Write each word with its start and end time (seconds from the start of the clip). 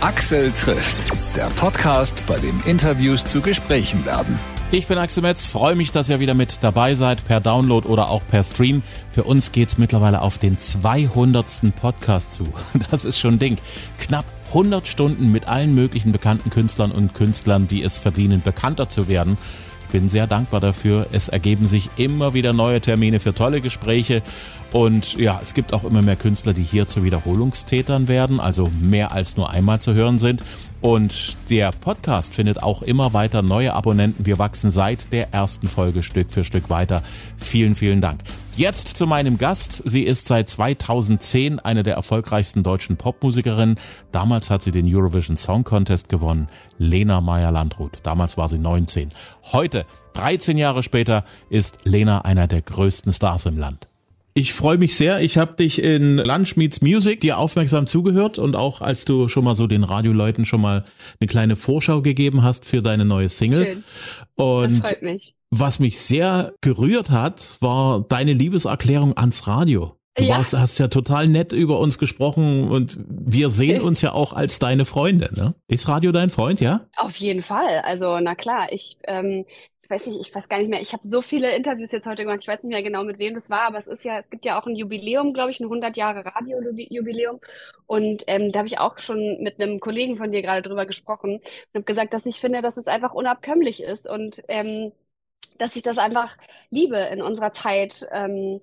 Axel 0.00 0.52
trifft, 0.52 1.10
der 1.34 1.46
Podcast, 1.56 2.22
bei 2.28 2.38
dem 2.38 2.62
Interviews 2.66 3.26
zu 3.26 3.40
Gesprächen 3.40 4.06
werden. 4.06 4.38
Ich 4.70 4.86
bin 4.86 4.96
Axel 4.96 5.24
Metz, 5.24 5.44
freue 5.44 5.74
mich, 5.74 5.90
dass 5.90 6.08
ihr 6.08 6.20
wieder 6.20 6.34
mit 6.34 6.58
dabei 6.60 6.94
seid, 6.94 7.26
per 7.26 7.40
Download 7.40 7.88
oder 7.88 8.08
auch 8.08 8.22
per 8.30 8.44
Stream. 8.44 8.84
Für 9.10 9.24
uns 9.24 9.50
geht's 9.50 9.76
mittlerweile 9.76 10.22
auf 10.22 10.38
den 10.38 10.56
200. 10.56 11.74
Podcast 11.80 12.30
zu. 12.30 12.44
Das 12.92 13.04
ist 13.04 13.18
schon 13.18 13.40
Ding. 13.40 13.58
Knapp 13.98 14.24
100 14.50 14.86
Stunden 14.86 15.32
mit 15.32 15.48
allen 15.48 15.74
möglichen 15.74 16.12
bekannten 16.12 16.50
Künstlern 16.50 16.92
und 16.92 17.12
Künstlern, 17.12 17.66
die 17.66 17.82
es 17.82 17.98
verdienen, 17.98 18.40
bekannter 18.40 18.88
zu 18.88 19.08
werden 19.08 19.36
bin 19.90 20.08
sehr 20.08 20.26
dankbar 20.26 20.60
dafür. 20.60 21.06
Es 21.12 21.28
ergeben 21.28 21.66
sich 21.66 21.90
immer 21.96 22.34
wieder 22.34 22.52
neue 22.52 22.80
Termine 22.80 23.20
für 23.20 23.34
tolle 23.34 23.60
Gespräche. 23.60 24.22
Und 24.72 25.16
ja, 25.16 25.40
es 25.42 25.54
gibt 25.54 25.72
auch 25.72 25.84
immer 25.84 26.02
mehr 26.02 26.16
Künstler, 26.16 26.52
die 26.52 26.62
hier 26.62 26.86
zu 26.86 27.02
Wiederholungstätern 27.02 28.06
werden, 28.06 28.38
also 28.38 28.70
mehr 28.80 29.12
als 29.12 29.36
nur 29.36 29.50
einmal 29.50 29.80
zu 29.80 29.94
hören 29.94 30.18
sind. 30.18 30.42
Und 30.80 31.36
der 31.50 31.72
Podcast 31.72 32.34
findet 32.34 32.62
auch 32.62 32.82
immer 32.82 33.12
weiter 33.12 33.42
neue 33.42 33.72
Abonnenten. 33.72 34.26
Wir 34.26 34.38
wachsen 34.38 34.70
seit 34.70 35.12
der 35.12 35.32
ersten 35.32 35.68
Folge 35.68 36.02
Stück 36.02 36.32
für 36.32 36.44
Stück 36.44 36.70
weiter. 36.70 37.02
Vielen, 37.36 37.74
vielen 37.74 38.00
Dank. 38.00 38.20
Jetzt 38.56 38.88
zu 38.88 39.06
meinem 39.06 39.38
Gast. 39.38 39.82
Sie 39.86 40.02
ist 40.02 40.26
seit 40.26 40.50
2010 40.50 41.58
eine 41.58 41.82
der 41.82 41.94
erfolgreichsten 41.94 42.62
deutschen 42.62 42.96
Popmusikerinnen. 42.96 43.78
Damals 44.12 44.50
hat 44.50 44.62
sie 44.62 44.70
den 44.70 44.86
Eurovision 44.94 45.36
Song 45.36 45.64
Contest 45.64 46.08
gewonnen. 46.08 46.48
Lena 46.76 47.20
Meyer-Landrut. 47.20 47.98
Damals 48.02 48.36
war 48.36 48.48
sie 48.48 48.58
19. 48.58 49.10
Heute, 49.52 49.86
13 50.12 50.58
Jahre 50.58 50.82
später, 50.82 51.24
ist 51.48 51.78
Lena 51.84 52.20
einer 52.20 52.46
der 52.46 52.62
größten 52.62 53.12
Stars 53.12 53.46
im 53.46 53.56
Land. 53.56 53.87
Ich 54.38 54.52
freue 54.52 54.78
mich 54.78 54.94
sehr. 54.94 55.20
Ich 55.20 55.36
habe 55.36 55.54
dich 55.54 55.82
in 55.82 56.18
Lunch 56.18 56.54
Meets 56.54 56.80
Music 56.80 57.18
dir 57.18 57.38
aufmerksam 57.38 57.88
zugehört 57.88 58.38
und 58.38 58.54
auch 58.54 58.80
als 58.80 59.04
du 59.04 59.26
schon 59.26 59.42
mal 59.42 59.56
so 59.56 59.66
den 59.66 59.82
Radioleuten 59.82 60.44
schon 60.44 60.60
mal 60.60 60.84
eine 61.18 61.26
kleine 61.26 61.56
Vorschau 61.56 62.02
gegeben 62.02 62.44
hast 62.44 62.64
für 62.64 62.80
deine 62.80 63.04
neue 63.04 63.28
Single. 63.28 63.64
Schön. 63.64 63.84
Und 64.36 64.70
das 64.70 64.90
freut 64.90 65.02
mich. 65.02 65.34
Was 65.50 65.80
mich 65.80 65.98
sehr 65.98 66.52
gerührt 66.60 67.10
hat, 67.10 67.56
war 67.60 68.04
deine 68.08 68.32
Liebeserklärung 68.32 69.18
ans 69.18 69.48
Radio. 69.48 69.96
Du 70.14 70.22
ja. 70.22 70.36
warst, 70.36 70.52
hast 70.52 70.78
ja 70.78 70.86
total 70.86 71.26
nett 71.26 71.52
über 71.52 71.80
uns 71.80 71.98
gesprochen 71.98 72.68
und 72.68 72.96
wir 73.08 73.50
sehen 73.50 73.82
uns 73.82 74.02
ja 74.02 74.12
auch 74.12 74.32
als 74.32 74.60
deine 74.60 74.84
Freunde. 74.84 75.30
Ne? 75.34 75.56
Ist 75.66 75.88
Radio 75.88 76.12
dein 76.12 76.30
Freund, 76.30 76.60
ja? 76.60 76.86
Auf 76.96 77.16
jeden 77.16 77.42
Fall. 77.42 77.80
Also 77.82 78.20
na 78.20 78.36
klar, 78.36 78.68
ich 78.70 78.98
ähm, 79.08 79.46
ich 79.88 79.94
weiß 79.94 80.06
nicht, 80.08 80.20
ich 80.20 80.34
weiß 80.34 80.50
gar 80.50 80.58
nicht 80.58 80.68
mehr, 80.68 80.82
ich 80.82 80.92
habe 80.92 81.06
so 81.06 81.22
viele 81.22 81.56
Interviews 81.56 81.92
jetzt 81.92 82.06
heute 82.06 82.24
gemacht, 82.24 82.40
ich 82.42 82.48
weiß 82.48 82.62
nicht 82.62 82.72
mehr 82.74 82.82
genau, 82.82 83.04
mit 83.04 83.18
wem 83.18 83.34
das 83.34 83.48
war, 83.48 83.62
aber 83.62 83.78
es 83.78 83.86
ist 83.86 84.04
ja, 84.04 84.18
es 84.18 84.28
gibt 84.28 84.44
ja 84.44 84.60
auch 84.60 84.66
ein 84.66 84.76
Jubiläum, 84.76 85.32
glaube 85.32 85.50
ich, 85.50 85.60
ein 85.60 85.64
100 85.64 85.96
Jahre 85.96 86.26
Radio-Jubiläum. 86.26 87.40
Und 87.86 88.22
ähm, 88.26 88.52
da 88.52 88.58
habe 88.58 88.68
ich 88.68 88.78
auch 88.78 88.98
schon 88.98 89.38
mit 89.40 89.58
einem 89.58 89.80
Kollegen 89.80 90.16
von 90.16 90.30
dir 90.30 90.42
gerade 90.42 90.60
drüber 90.60 90.84
gesprochen 90.84 91.36
und 91.36 91.74
habe 91.74 91.84
gesagt, 91.84 92.12
dass 92.12 92.26
ich 92.26 92.38
finde, 92.38 92.60
dass 92.60 92.76
es 92.76 92.86
einfach 92.86 93.14
unabkömmlich 93.14 93.82
ist 93.82 94.06
und 94.06 94.42
ähm, 94.48 94.92
dass 95.56 95.74
ich 95.74 95.82
das 95.82 95.96
einfach 95.96 96.36
liebe 96.68 96.98
in 96.98 97.22
unserer 97.22 97.52
Zeit, 97.54 98.06
ähm, 98.12 98.60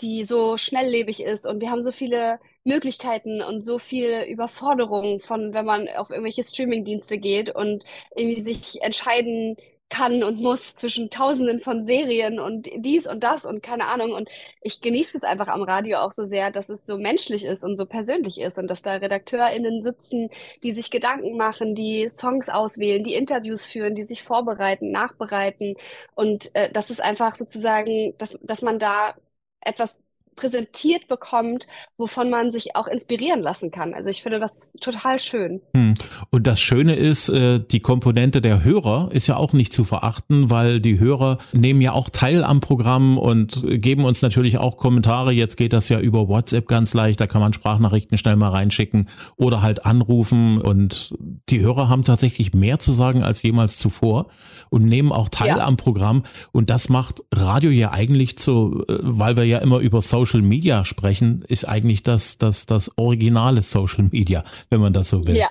die 0.00 0.24
so 0.24 0.56
schnelllebig 0.56 1.22
ist. 1.22 1.46
Und 1.46 1.60
wir 1.60 1.70
haben 1.70 1.82
so 1.82 1.92
viele 1.92 2.40
Möglichkeiten 2.64 3.42
und 3.42 3.66
so 3.66 3.78
viel 3.78 4.22
Überforderung 4.28 5.20
von, 5.20 5.52
wenn 5.52 5.66
man 5.66 5.88
auf 5.90 6.08
irgendwelche 6.08 6.42
Streamingdienste 6.42 7.18
geht 7.18 7.54
und 7.54 7.84
irgendwie 8.16 8.40
sich 8.40 8.82
entscheiden 8.82 9.56
kann 9.94 10.22
und 10.24 10.40
muss 10.40 10.74
zwischen 10.74 11.10
tausenden 11.10 11.60
von 11.60 11.86
Serien 11.86 12.40
und 12.40 12.68
dies 12.76 13.06
und 13.06 13.22
das 13.22 13.44
und 13.46 13.62
keine 13.62 13.86
Ahnung. 13.86 14.12
Und 14.12 14.28
ich 14.60 14.80
genieße 14.80 15.16
es 15.18 15.22
einfach 15.24 15.48
am 15.48 15.62
Radio 15.62 15.98
auch 15.98 16.12
so 16.12 16.26
sehr, 16.26 16.50
dass 16.50 16.68
es 16.68 16.80
so 16.86 16.98
menschlich 16.98 17.44
ist 17.44 17.62
und 17.64 17.76
so 17.76 17.86
persönlich 17.86 18.40
ist 18.40 18.58
und 18.58 18.68
dass 18.68 18.82
da 18.82 18.94
RedakteurInnen 18.94 19.80
sitzen, 19.82 20.30
die 20.62 20.72
sich 20.72 20.90
Gedanken 20.90 21.36
machen, 21.36 21.74
die 21.74 22.08
Songs 22.08 22.48
auswählen, 22.48 23.04
die 23.04 23.14
Interviews 23.14 23.66
führen, 23.66 23.94
die 23.94 24.04
sich 24.04 24.22
vorbereiten, 24.24 24.90
nachbereiten. 24.90 25.74
Und 26.14 26.50
äh, 26.54 26.70
das 26.72 26.90
ist 26.90 27.02
einfach 27.02 27.36
sozusagen, 27.36 28.14
dass, 28.18 28.36
dass 28.42 28.62
man 28.62 28.78
da 28.78 29.14
etwas 29.60 29.96
präsentiert 30.36 31.08
bekommt, 31.08 31.66
wovon 31.96 32.30
man 32.30 32.52
sich 32.52 32.76
auch 32.76 32.86
inspirieren 32.86 33.40
lassen 33.40 33.70
kann. 33.70 33.94
Also 33.94 34.10
ich 34.10 34.22
finde 34.22 34.40
das 34.40 34.72
total 34.80 35.18
schön. 35.18 35.60
Hm. 35.74 35.94
Und 36.30 36.46
das 36.46 36.60
Schöne 36.60 36.96
ist, 36.96 37.28
äh, 37.28 37.60
die 37.60 37.80
Komponente 37.80 38.40
der 38.40 38.64
Hörer 38.64 39.10
ist 39.12 39.26
ja 39.26 39.36
auch 39.36 39.52
nicht 39.52 39.72
zu 39.72 39.84
verachten, 39.84 40.50
weil 40.50 40.80
die 40.80 40.98
Hörer 40.98 41.38
nehmen 41.52 41.80
ja 41.80 41.92
auch 41.92 42.10
teil 42.10 42.44
am 42.44 42.60
Programm 42.60 43.18
und 43.18 43.62
geben 43.64 44.04
uns 44.04 44.22
natürlich 44.22 44.58
auch 44.58 44.76
Kommentare. 44.76 45.32
Jetzt 45.32 45.56
geht 45.56 45.72
das 45.72 45.88
ja 45.88 46.00
über 46.00 46.28
WhatsApp 46.28 46.68
ganz 46.68 46.94
leicht, 46.94 47.20
da 47.20 47.26
kann 47.26 47.40
man 47.40 47.52
Sprachnachrichten 47.52 48.18
schnell 48.18 48.36
mal 48.36 48.50
reinschicken 48.50 49.08
oder 49.36 49.62
halt 49.62 49.86
anrufen 49.86 50.60
und 50.60 51.14
die 51.48 51.60
Hörer 51.60 51.88
haben 51.88 52.04
tatsächlich 52.04 52.54
mehr 52.54 52.78
zu 52.78 52.92
sagen 52.92 53.22
als 53.22 53.42
jemals 53.42 53.76
zuvor 53.76 54.28
und 54.70 54.84
nehmen 54.84 55.12
auch 55.12 55.28
teil 55.28 55.48
ja. 55.48 55.66
am 55.66 55.76
Programm 55.76 56.24
und 56.52 56.70
das 56.70 56.88
macht 56.88 57.22
Radio 57.32 57.70
ja 57.70 57.92
eigentlich 57.92 58.38
zu, 58.38 58.84
äh, 58.88 58.98
weil 59.02 59.36
wir 59.36 59.44
ja 59.44 59.58
immer 59.58 59.78
über 59.78 60.02
Social 60.02 60.23
Social 60.24 60.42
Media 60.42 60.84
sprechen, 60.84 61.42
ist 61.48 61.66
eigentlich 61.68 62.02
das, 62.02 62.38
das, 62.38 62.66
das 62.66 62.90
originale 62.96 63.62
Social 63.62 64.04
Media, 64.10 64.44
wenn 64.70 64.80
man 64.80 64.92
das 64.92 65.10
so 65.10 65.26
will. 65.26 65.36
Ja, 65.36 65.50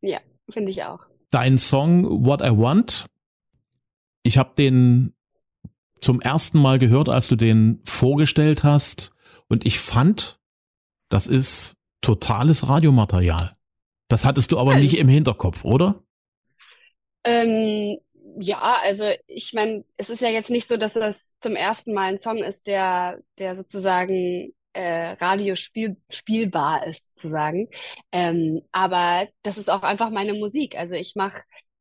ja, 0.00 0.18
finde 0.48 0.70
ich 0.70 0.84
auch. 0.84 1.00
Dein 1.30 1.58
Song 1.58 2.24
What 2.24 2.40
I 2.40 2.50
Want, 2.50 3.06
ich 4.22 4.38
habe 4.38 4.52
den 4.56 5.12
zum 6.00 6.20
ersten 6.20 6.58
Mal 6.58 6.78
gehört, 6.78 7.08
als 7.08 7.28
du 7.28 7.36
den 7.36 7.80
vorgestellt 7.84 8.64
hast 8.64 9.12
und 9.48 9.66
ich 9.66 9.78
fand, 9.78 10.40
das 11.08 11.26
ist 11.26 11.76
totales 12.00 12.68
Radiomaterial. 12.68 13.52
Das 14.08 14.24
hattest 14.24 14.52
du 14.52 14.58
aber 14.58 14.74
nicht 14.76 14.98
im 14.98 15.08
Hinterkopf, 15.08 15.64
oder? 15.64 16.02
Ähm, 17.24 17.98
ja, 18.38 18.78
also 18.82 19.04
ich 19.26 19.52
meine, 19.52 19.84
es 19.96 20.10
ist 20.10 20.22
ja 20.22 20.28
jetzt 20.28 20.50
nicht 20.50 20.68
so, 20.68 20.76
dass 20.76 20.94
das 20.94 21.34
zum 21.40 21.56
ersten 21.56 21.92
Mal 21.92 22.12
ein 22.12 22.18
Song 22.18 22.38
ist, 22.38 22.66
der, 22.66 23.18
der 23.38 23.56
sozusagen 23.56 24.54
äh, 24.72 25.12
Radio 25.20 25.56
spiel, 25.56 25.96
spielbar 26.10 26.86
ist, 26.86 27.04
sozusagen. 27.16 27.68
Ähm, 28.12 28.62
aber 28.72 29.28
das 29.42 29.58
ist 29.58 29.70
auch 29.70 29.82
einfach 29.82 30.10
meine 30.10 30.34
Musik. 30.34 30.76
Also 30.76 30.94
ich 30.94 31.14
mache 31.14 31.40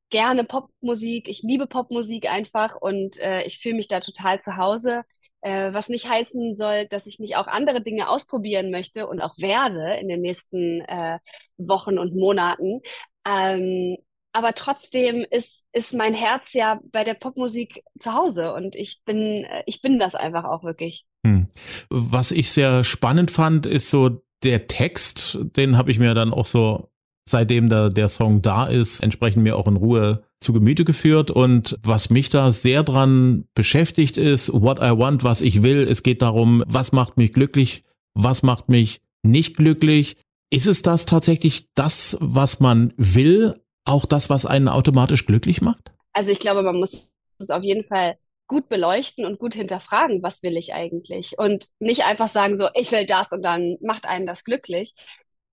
gerne 0.10 0.44
Popmusik, 0.44 1.30
ich 1.30 1.42
liebe 1.42 1.68
Popmusik 1.68 2.30
einfach 2.30 2.76
und 2.76 3.18
äh, 3.20 3.44
ich 3.44 3.60
fühle 3.60 3.76
mich 3.76 3.88
da 3.88 4.00
total 4.02 4.42
zu 4.42 4.58
Hause. 4.58 5.04
Äh, 5.42 5.74
was 5.74 5.90
nicht 5.90 6.08
heißen 6.08 6.56
soll, 6.56 6.86
dass 6.88 7.08
ich 7.08 7.20
nicht 7.20 7.36
auch 7.38 7.48
andere 7.48 7.82
Dinge 7.82 8.10
ausprobieren 8.10 8.70
möchte 8.70 9.08
und 9.08 9.22
auch 9.22 9.38
werde 9.38 10.00
in 10.00 10.08
den 10.08 10.22
nächsten 10.22 10.82
äh, 10.82 11.18
Wochen 11.58 11.98
und 11.98 12.16
Monaten. 12.16 12.82
Ähm, 13.26 13.98
aber 14.34 14.54
trotzdem 14.54 15.26
ist, 15.30 15.66
ist 15.74 15.94
mein 15.94 16.14
Herz 16.14 16.54
ja 16.54 16.80
bei 16.92 17.04
der 17.04 17.14
Popmusik 17.14 17.84
zu 18.00 18.14
Hause 18.14 18.54
und 18.54 18.76
ich 18.76 19.02
bin, 19.06 19.46
ich 19.66 19.82
bin 19.82 20.00
das 20.00 20.16
einfach 20.16 20.46
auch 20.46 20.64
wirklich. 20.64 21.06
Hm. 21.26 21.48
Was 21.90 22.32
ich 22.32 22.52
sehr 22.52 22.84
spannend 22.84 23.32
fand, 23.32 23.66
ist 23.66 23.90
so 23.90 24.22
der 24.44 24.68
Text, 24.68 25.38
den 25.42 25.78
habe 25.78 25.92
ich 25.92 26.00
mir 26.00 26.14
dann 26.14 26.34
auch 26.34 26.46
so, 26.46 26.90
seitdem 27.30 27.70
der, 27.70 27.90
der 27.90 28.10
Song 28.10 28.42
da 28.42 28.66
ist, 28.66 29.02
entsprechend 29.02 29.44
mir 29.44 29.58
auch 29.58 29.68
in 29.68 29.76
Ruhe 29.76 30.24
zu 30.40 30.54
Gemüte 30.54 30.86
geführt. 30.86 31.30
Und 31.30 31.78
was 31.84 32.10
mich 32.10 32.30
da 32.30 32.52
sehr 32.52 32.84
dran 32.84 33.46
beschäftigt 33.54 34.18
ist, 34.18 34.52
what 34.52 34.80
I 34.80 34.98
want, 34.98 35.24
was 35.24 35.42
ich 35.42 35.62
will. 35.62 35.88
Es 35.88 36.04
geht 36.04 36.22
darum, 36.22 36.64
was 36.68 36.92
macht 36.92 37.18
mich 37.18 37.32
glücklich, 37.32 37.84
was 38.14 38.42
macht 38.44 38.70
mich 38.70 39.02
nicht 39.24 39.56
glücklich. 39.56 40.18
Ist 40.50 40.68
es 40.68 40.82
das 40.82 41.06
tatsächlich 41.06 41.68
das, 41.76 42.18
was 42.20 42.60
man 42.60 42.94
will, 42.98 43.56
auch 43.86 44.06
das, 44.06 44.30
was 44.30 44.46
einen 44.46 44.68
automatisch 44.68 45.26
glücklich 45.26 45.62
macht? 45.62 45.92
Also 46.14 46.32
ich 46.32 46.40
glaube, 46.40 46.62
man 46.62 46.78
muss 46.78 47.10
es 47.40 47.50
auf 47.50 47.64
jeden 47.64 47.84
Fall 47.84 48.16
gut 48.48 48.68
beleuchten 48.68 49.26
und 49.26 49.40
gut 49.40 49.56
hinterfragen, 49.56 50.24
was 50.24 50.44
will 50.44 50.58
ich 50.58 50.74
eigentlich? 50.74 51.38
Und 51.38 51.68
nicht 51.80 52.06
einfach 52.06 52.28
sagen, 52.28 52.58
so, 52.58 52.68
ich 52.76 52.92
will 52.92 53.06
das 53.06 53.32
und 53.32 53.44
dann 53.44 53.78
macht 53.82 54.06
einen 54.06 54.26
das 54.26 54.44
glücklich, 54.44 54.94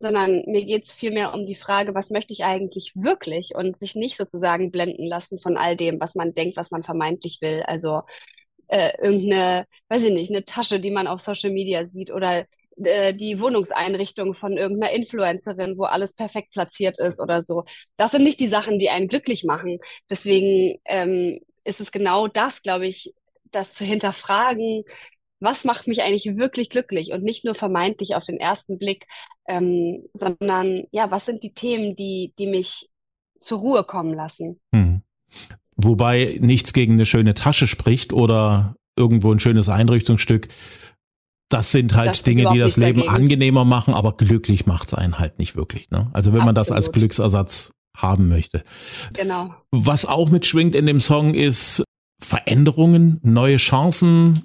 sondern 0.01 0.43
mir 0.47 0.65
geht 0.65 0.87
es 0.87 0.93
vielmehr 0.95 1.33
um 1.33 1.47
die 1.47 1.55
Frage, 1.55 1.95
was 1.95 2.11
möchte 2.11 2.33
ich 2.33 2.45
eigentlich 2.45 2.93
wirklich 2.95 3.55
und 3.55 3.79
sich 3.79 3.95
nicht 3.95 4.17
sozusagen 4.17 4.71
blenden 4.71 5.07
lassen 5.07 5.39
von 5.41 5.57
all 5.57 5.77
dem, 5.77 6.01
was 6.01 6.15
man 6.15 6.35
denkt, 6.35 6.57
was 6.57 6.71
man 6.71 6.83
vermeintlich 6.83 7.39
will. 7.41 7.63
Also 7.67 8.03
äh, 8.69 8.93
irgendeine, 9.03 9.67
weiß 9.89 10.05
ich 10.05 10.13
nicht, 10.13 10.31
eine 10.31 10.45
Tasche, 10.45 10.81
die 10.81 10.91
man 10.91 11.07
auf 11.07 11.21
Social 11.21 11.51
Media 11.51 11.87
sieht 11.87 12.13
oder 12.13 12.47
äh, 12.85 13.15
die 13.15 13.41
Wohnungseinrichtung 13.41 14.35
von 14.35 14.57
irgendeiner 14.57 14.93
Influencerin, 14.93 15.77
wo 15.77 15.85
alles 15.85 16.15
perfekt 16.15 16.51
platziert 16.53 16.99
ist 16.99 17.21
oder 17.21 17.43
so. 17.43 17.65
Das 17.97 18.13
sind 18.13 18.25
nicht 18.25 18.41
die 18.41 18.49
Sachen, 18.49 18.79
die 18.79 18.91
einen 18.91 19.09
glücklich 19.09 19.45
machen. 19.45 19.79
Deswegen 20.11 20.79
ähm, 20.85 21.39
ist 21.65 21.81
es 21.81 21.93
genau 21.93 22.29
das, 22.29 22.63
glaube 22.63 22.87
ich, 22.87 23.15
das 23.51 23.73
zu 23.73 23.85
hinterfragen, 23.85 24.85
was 25.41 25.65
macht 25.65 25.87
mich 25.87 26.03
eigentlich 26.03 26.37
wirklich 26.37 26.69
glücklich 26.69 27.13
und 27.13 27.23
nicht 27.23 27.45
nur 27.45 27.55
vermeintlich 27.55 28.15
auf 28.15 28.25
den 28.25 28.39
ersten 28.39 28.79
Blick, 28.79 29.07
ähm, 29.47 30.05
sondern 30.13 30.85
ja, 30.91 31.11
was 31.11 31.27
sind 31.27 31.43
die 31.43 31.53
Themen, 31.53 31.95
die, 31.95 32.35
die 32.39 32.47
mich 32.47 32.89
zur 33.41 33.59
Ruhe 33.61 33.85
kommen 33.85 34.15
lassen. 34.15 34.61
Hm. 34.75 35.03
Wobei 35.77 36.39
nichts 36.41 36.73
gegen 36.73 36.95
eine 36.95 37.07
schöne 37.07 37.35
Tasche 37.35 37.69
spricht 37.69 38.13
oder 38.13 38.75
irgendwo 38.97 39.33
ein 39.33 39.39
schönes 39.39 39.69
Einrichtungsstück 39.69 40.49
das 41.49 41.73
sind 41.73 41.95
halt 41.95 42.11
Das 42.11 42.23
Dinge, 42.23 42.47
die 42.53 42.59
das 42.59 42.77
Leben 42.77 43.01
dagegen. 43.01 43.15
angenehmer 43.15 43.65
machen, 43.65 43.95
aber 43.95 44.17
glücklich 44.17 44.67
macht's 44.67 44.95
einen 44.95 45.19
halt 45.19 45.39
nicht 45.39 45.57
wirklich. 45.57 45.91
Ne? 45.91 46.11
Also 46.13 46.33
wenn 46.33 46.45
man 46.45 46.55
das 46.55 46.71
als 46.71 46.87
Absolut. 46.89 46.95
Glücksersatz 46.95 47.73
haben 47.97 48.29
möchte. 48.29 48.63
Genau. 49.15 49.55
Was 49.71 50.05
auch 50.07 50.31
mitschwingt 50.31 50.75
in 50.75 50.87
dem 50.87 51.01
Song 51.01 51.35
ist 51.35 51.83
Veränderungen, 52.21 53.19
neue 53.23 53.57
Chancen, 53.57 54.43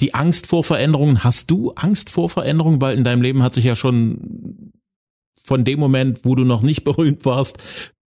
die 0.00 0.14
Angst 0.14 0.46
vor 0.46 0.64
Veränderungen. 0.64 1.24
Hast 1.24 1.50
du 1.50 1.72
Angst 1.72 2.10
vor 2.10 2.28
Veränderungen? 2.30 2.80
Weil 2.80 2.96
in 2.96 3.04
deinem 3.04 3.22
Leben 3.22 3.42
hat 3.42 3.54
sich 3.54 3.64
ja 3.64 3.76
schon 3.76 4.72
von 5.44 5.64
dem 5.64 5.78
Moment, 5.78 6.24
wo 6.24 6.34
du 6.34 6.44
noch 6.44 6.62
nicht 6.62 6.84
berühmt 6.84 7.24
warst, 7.24 7.58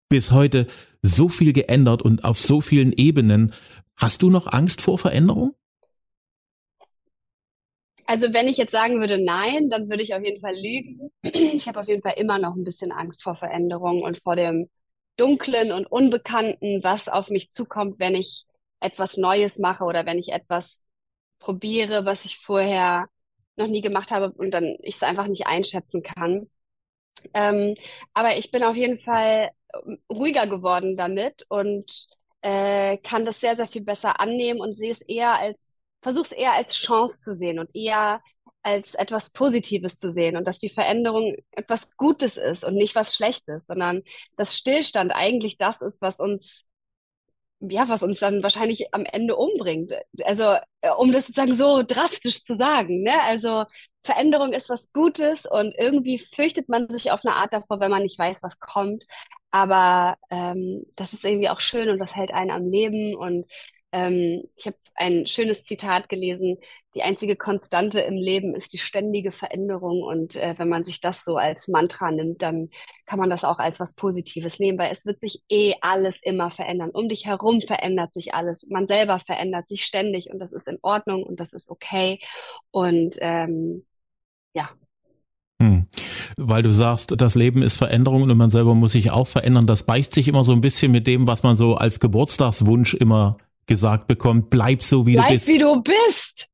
bis 0.10 0.32
heute 0.32 0.68
so 1.02 1.30
viel 1.30 1.54
geändert 1.54 2.02
und 2.02 2.24
auf 2.24 2.40
so 2.40 2.62
vielen 2.62 2.92
Ebenen. 2.94 3.54
Hast 3.96 4.22
du 4.22 4.30
noch 4.30 4.48
Angst 4.48 4.82
vor 4.82 4.98
Veränderung? 4.98 5.54
Also 8.10 8.34
wenn 8.34 8.48
ich 8.48 8.58
jetzt 8.58 8.72
sagen 8.72 9.00
würde 9.02 9.24
nein, 9.24 9.70
dann 9.70 9.88
würde 9.88 10.02
ich 10.02 10.16
auf 10.16 10.26
jeden 10.26 10.42
Fall 10.42 10.56
lügen. 10.56 11.12
Ich 11.22 11.68
habe 11.68 11.80
auf 11.80 11.88
jeden 11.88 12.02
Fall 12.02 12.16
immer 12.18 12.40
noch 12.40 12.56
ein 12.56 12.64
bisschen 12.64 12.92
Angst 12.92 13.22
vor 13.22 13.36
Veränderung 13.36 14.02
und 14.02 14.20
vor 14.24 14.36
dem 14.36 14.68
Dunklen 15.16 15.72
und 15.72 15.86
Unbekannten, 15.86 16.84
was 16.84 17.08
auf 17.08 17.30
mich 17.30 17.52
zukommt, 17.52 18.00
wenn 18.00 18.16
ich 18.16 18.46
etwas 18.80 19.16
Neues 19.18 19.60
mache 19.60 19.84
oder 19.84 20.08
wenn 20.08 20.18
ich 20.18 20.32
etwas 20.34 20.84
probiere, 21.38 22.04
was 22.06 22.26
ich 22.26 22.38
vorher 22.40 23.06
noch 23.58 23.68
nie 23.68 23.82
gemacht 23.82 24.10
habe 24.10 24.32
und 24.32 24.52
dann 24.52 24.76
ich 24.82 24.96
es 24.96 25.04
einfach 25.04 25.28
nicht 25.28 25.46
einschätzen 25.46 26.02
kann. 26.02 26.50
Ähm, 27.34 27.76
aber 28.14 28.38
ich 28.38 28.52
bin 28.52 28.64
auf 28.64 28.76
jeden 28.76 29.00
Fall 29.00 29.52
ähm, 29.86 30.00
ruhiger 30.12 30.48
geworden 30.48 30.98
damit 30.98 31.46
und 31.50 32.08
äh, 32.42 32.98
kann 32.98 33.26
das 33.26 33.40
sehr, 33.40 33.56
sehr 33.56 33.68
viel 33.68 33.84
besser 33.84 34.20
annehmen 34.20 34.62
und 34.62 34.80
sehe 34.80 34.92
es 34.92 35.02
eher 35.02 35.36
als, 35.38 35.76
versuche 36.02 36.24
es 36.24 36.32
eher 36.32 36.54
als 36.54 36.76
Chance 36.76 37.20
zu 37.20 37.36
sehen 37.38 37.60
und 37.60 37.70
eher 37.76 38.22
als 38.64 38.96
etwas 38.96 39.30
Positives 39.32 39.98
zu 39.98 40.12
sehen 40.12 40.36
und 40.36 40.46
dass 40.46 40.60
die 40.60 40.70
Veränderung 40.70 41.36
etwas 41.52 41.96
Gutes 41.98 42.38
ist 42.38 42.64
und 42.64 42.76
nicht 42.76 42.96
was 42.96 43.16
Schlechtes, 43.16 43.68
sondern 43.68 44.02
dass 44.38 44.58
Stillstand 44.58 45.12
eigentlich 45.14 45.58
das 45.58 45.82
ist, 45.82 46.02
was 46.02 46.20
uns 46.20 46.66
ja, 47.62 47.90
was 47.90 48.04
uns 48.04 48.20
dann 48.20 48.42
wahrscheinlich 48.42 48.94
am 48.94 49.06
Ende 49.06 49.36
umbringt. 49.36 49.92
Also, 50.24 50.56
äh, 50.82 50.92
um 50.98 51.12
das 51.12 51.28
sozusagen 51.28 51.54
so 51.54 51.84
drastisch 51.84 52.44
zu 52.46 52.56
sagen, 52.56 53.04
ne? 53.04 53.22
Also, 53.24 53.66
Veränderung 54.04 54.54
ist 54.54 54.70
was 54.70 54.92
Gutes 54.94 55.46
und 55.46 55.76
irgendwie 55.78 56.20
fürchtet 56.20 56.70
man 56.70 56.90
sich 56.90 57.12
auf 57.12 57.26
eine 57.26 57.36
Art 57.36 57.54
davor, 57.54 57.80
wenn 57.82 57.92
man 57.92 58.04
nicht 58.04 58.18
weiß, 58.18 58.42
was 58.44 58.60
kommt. 58.60 59.04
Aber 59.52 60.16
ähm, 60.30 60.86
das 60.96 61.14
ist 61.14 61.26
irgendwie 61.26 61.50
auch 61.50 61.60
schön 61.60 61.90
und 61.90 62.00
das 62.00 62.16
hält 62.16 62.32
einen 62.34 62.52
am 62.52 62.70
Leben. 62.70 63.16
Und 63.16 63.46
ähm, 63.92 64.44
ich 64.56 64.68
habe 64.68 64.78
ein 64.96 65.26
schönes 65.26 65.64
Zitat 65.64 66.10
gelesen, 66.10 66.58
die 66.96 67.02
einzige 67.02 67.36
Konstante 67.36 68.00
im 68.02 68.16
Leben 68.16 68.54
ist 68.54 68.74
die 68.74 68.78
ständige 68.78 69.32
Veränderung. 69.32 70.04
Und 70.04 70.36
äh, 70.36 70.56
wenn 70.58 70.70
man 70.70 70.86
sich 70.86 71.02
das 71.02 71.24
so 71.24 71.38
als 71.38 71.68
Mantra 71.68 72.12
nimmt, 72.12 72.42
dann 72.42 72.70
kann 73.06 73.20
man 73.20 73.30
das 73.30 73.44
auch 73.44 73.58
als 73.58 73.80
was 73.80 73.94
Positives 73.94 74.60
nehmen, 74.60 74.78
weil 74.78 74.92
es 74.92 75.06
wird 75.06 75.20
sich 75.22 75.42
eh 75.50 75.74
alles 75.82 76.22
immer 76.22 76.52
verändern. 76.52 76.92
Um 76.92 77.10
dich 77.10 77.26
herum 77.26 77.62
verändert 77.62 78.14
sich 78.14 78.34
alles. 78.34 78.68
Man 78.70 78.88
selber 78.88 79.20
verändert 79.20 79.68
sich 79.68 79.84
ständig 79.86 80.30
und 80.32 80.40
das 80.40 80.54
ist 80.54 80.68
in 80.68 80.78
Ordnung 80.82 81.24
und 81.24 81.40
das 81.40 81.54
ist 81.54 81.70
okay. 81.70 82.20
Und 82.72 83.18
ähm, 83.22 83.86
ja, 84.54 84.70
Hm. 85.62 85.88
Weil 86.38 86.64
du 86.64 86.72
sagst, 86.72 87.14
das 87.18 87.36
Leben 87.36 87.62
ist 87.62 87.76
Veränderung 87.76 88.22
und 88.24 88.38
man 88.38 88.50
selber 88.50 88.76
muss 88.76 88.94
sich 88.94 89.12
auch 89.12 89.28
verändern. 89.28 89.68
Das 89.68 89.84
beißt 89.84 90.14
sich 90.14 90.30
immer 90.30 90.46
so 90.46 90.54
ein 90.54 90.62
bisschen 90.62 90.90
mit 90.90 91.06
dem, 91.06 91.28
was 91.28 91.44
man 91.44 91.58
so 91.58 91.76
als 91.76 92.00
Geburtstagswunsch 92.00 92.94
immer 92.94 93.38
gesagt 93.70 94.08
bekommt. 94.08 94.50
Bleib 94.50 94.84
so, 94.84 95.06
wie 95.06 95.14
du 95.14 95.20
bleib 95.20 95.32
bist. 95.32 95.48
wie 95.48 95.60
du 95.60 95.82
bist. 95.82 96.50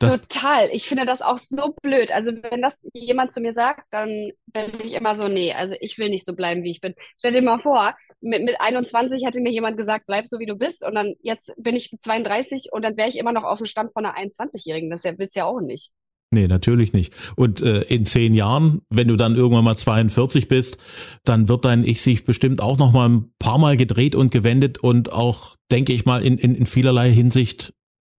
Das, 0.00 0.12
Total. 0.12 0.68
Ich 0.72 0.86
finde 0.86 1.06
das 1.06 1.22
auch 1.22 1.38
so 1.38 1.74
blöd. 1.80 2.10
Also 2.10 2.32
wenn 2.50 2.60
das 2.60 2.86
jemand 2.92 3.32
zu 3.32 3.40
mir 3.40 3.52
sagt, 3.54 3.86
dann 3.90 4.08
bin 4.46 4.64
ich 4.84 4.92
immer 4.94 5.16
so, 5.16 5.28
nee, 5.28 5.52
also 5.54 5.76
ich 5.80 5.96
will 5.98 6.10
nicht 6.10 6.26
so 6.26 6.34
bleiben, 6.34 6.64
wie 6.64 6.72
ich 6.72 6.80
bin. 6.80 6.94
Stell 7.16 7.32
dir 7.32 7.42
mal 7.42 7.58
vor, 7.58 7.94
mit, 8.20 8.42
mit 8.42 8.60
21 8.60 9.24
hätte 9.24 9.40
mir 9.40 9.52
jemand 9.52 9.76
gesagt, 9.76 10.06
bleib 10.06 10.26
so, 10.26 10.38
wie 10.40 10.46
du 10.46 10.56
bist. 10.56 10.84
Und 10.84 10.94
dann 10.94 11.14
jetzt 11.22 11.54
bin 11.56 11.76
ich 11.76 11.94
32 11.98 12.70
und 12.72 12.84
dann 12.84 12.96
wäre 12.96 13.08
ich 13.08 13.16
immer 13.16 13.32
noch 13.32 13.44
auf 13.44 13.58
dem 13.58 13.66
Stand 13.66 13.92
von 13.92 14.04
einer 14.04 14.18
21-Jährigen. 14.18 14.90
Das 14.90 15.04
ja- 15.04 15.16
will's 15.16 15.36
ja 15.36 15.44
auch 15.44 15.60
nicht. 15.60 15.92
Nee, 16.34 16.46
natürlich 16.46 16.92
nicht. 16.92 17.12
Und 17.36 17.62
äh, 17.62 17.82
in 17.82 18.04
zehn 18.04 18.34
Jahren, 18.34 18.82
wenn 18.90 19.08
du 19.08 19.16
dann 19.16 19.36
irgendwann 19.36 19.64
mal 19.64 19.76
42 19.76 20.48
bist, 20.48 20.78
dann 21.24 21.48
wird 21.48 21.64
dein 21.64 21.84
Ich 21.84 22.02
sich 22.02 22.24
bestimmt 22.24 22.60
auch 22.60 22.76
noch 22.78 22.92
mal 22.92 23.08
ein 23.08 23.32
paar 23.38 23.58
Mal 23.58 23.76
gedreht 23.76 24.14
und 24.14 24.30
gewendet 24.30 24.78
und 24.78 25.12
auch, 25.12 25.56
denke 25.70 25.92
ich 25.92 26.04
mal, 26.04 26.22
in, 26.22 26.38
in, 26.38 26.54
in 26.54 26.66
vielerlei 26.66 27.10
Hinsicht 27.10 27.72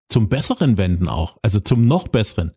zum 0.09 0.29
Besseren 0.29 0.77
wenden 0.77 1.07
auch. 1.07 1.37
Also 1.41 1.59
zum 1.59 1.87
noch 1.87 2.07
Besseren. 2.07 2.53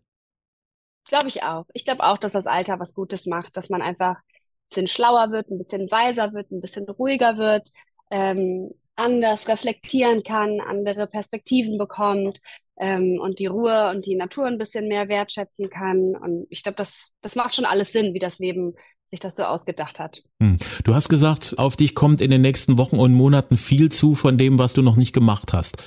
Glaube 1.07 1.27
ich 1.27 1.43
auch. 1.43 1.65
Ich 1.73 1.85
glaube 1.85 2.03
auch, 2.03 2.17
dass 2.17 2.33
das 2.33 2.47
Alter 2.47 2.79
was 2.79 2.93
Gutes 2.93 3.25
macht, 3.25 3.57
dass 3.57 3.69
man 3.69 3.81
einfach 3.81 4.15
ein 4.15 4.69
bisschen 4.69 4.87
schlauer 4.87 5.31
wird, 5.31 5.49
ein 5.49 5.57
bisschen 5.57 5.89
weiser 5.89 6.33
wird, 6.33 6.51
ein 6.51 6.61
bisschen 6.61 6.87
ruhiger 6.87 7.37
wird, 7.37 7.69
ähm, 8.11 8.71
anders 8.99 9.47
reflektieren 9.47 10.23
kann, 10.23 10.59
andere 10.59 11.07
Perspektiven 11.07 11.77
bekommt, 11.77 12.39
ähm, 12.79 13.19
und 13.21 13.39
die 13.39 13.45
Ruhe 13.45 13.89
und 13.89 14.05
die 14.05 14.15
Natur 14.15 14.45
ein 14.45 14.57
bisschen 14.57 14.87
mehr 14.87 15.09
wertschätzen 15.09 15.69
kann. 15.69 16.15
Und 16.15 16.47
ich 16.49 16.63
glaube, 16.63 16.77
das, 16.77 17.11
das 17.21 17.35
macht 17.35 17.55
schon 17.55 17.65
alles 17.65 17.91
Sinn, 17.91 18.13
wie 18.13 18.19
das 18.19 18.39
Leben 18.39 18.73
sich 19.11 19.19
das 19.19 19.35
so 19.35 19.43
ausgedacht 19.43 19.99
hat. 19.99 20.23
Hm. 20.41 20.57
Du 20.83 20.95
hast 20.95 21.09
gesagt, 21.09 21.55
auf 21.57 21.75
dich 21.75 21.95
kommt 21.95 22.21
in 22.21 22.31
den 22.31 22.41
nächsten 22.41 22.77
Wochen 22.77 22.97
und 22.97 23.13
Monaten 23.13 23.57
viel 23.57 23.91
zu 23.91 24.15
von 24.15 24.37
dem, 24.37 24.59
was 24.59 24.73
du 24.73 24.81
noch 24.81 24.95
nicht 24.95 25.13
gemacht 25.13 25.51
hast. 25.51 25.77